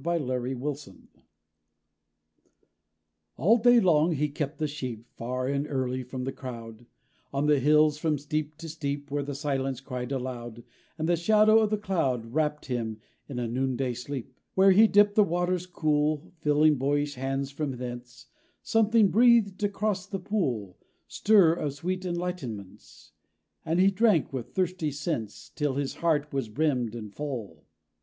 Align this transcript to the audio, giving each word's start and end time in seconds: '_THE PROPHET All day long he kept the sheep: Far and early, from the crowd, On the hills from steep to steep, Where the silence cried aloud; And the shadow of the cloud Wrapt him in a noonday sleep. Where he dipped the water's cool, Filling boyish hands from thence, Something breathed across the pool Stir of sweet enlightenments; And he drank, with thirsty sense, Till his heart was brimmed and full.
'_THE 0.02 0.54
PROPHET 0.54 0.94
All 3.36 3.58
day 3.58 3.78
long 3.80 4.12
he 4.12 4.30
kept 4.30 4.56
the 4.56 4.66
sheep: 4.66 5.04
Far 5.12 5.46
and 5.46 5.66
early, 5.68 6.02
from 6.02 6.24
the 6.24 6.32
crowd, 6.32 6.86
On 7.34 7.44
the 7.44 7.58
hills 7.58 7.98
from 7.98 8.16
steep 8.16 8.56
to 8.56 8.68
steep, 8.70 9.10
Where 9.10 9.22
the 9.22 9.34
silence 9.34 9.82
cried 9.82 10.10
aloud; 10.10 10.64
And 10.96 11.06
the 11.06 11.16
shadow 11.18 11.58
of 11.58 11.68
the 11.68 11.76
cloud 11.76 12.32
Wrapt 12.32 12.64
him 12.64 12.98
in 13.28 13.38
a 13.38 13.46
noonday 13.46 13.92
sleep. 13.92 14.32
Where 14.54 14.70
he 14.70 14.86
dipped 14.86 15.16
the 15.16 15.22
water's 15.22 15.66
cool, 15.66 16.32
Filling 16.38 16.76
boyish 16.76 17.16
hands 17.16 17.50
from 17.50 17.72
thence, 17.72 18.28
Something 18.62 19.08
breathed 19.10 19.62
across 19.62 20.06
the 20.06 20.18
pool 20.18 20.78
Stir 21.08 21.52
of 21.52 21.74
sweet 21.74 22.04
enlightenments; 22.06 23.10
And 23.66 23.78
he 23.78 23.90
drank, 23.90 24.32
with 24.32 24.54
thirsty 24.54 24.92
sense, 24.92 25.50
Till 25.54 25.74
his 25.74 25.96
heart 25.96 26.32
was 26.32 26.48
brimmed 26.48 26.94
and 26.94 27.12
full. 27.14 27.66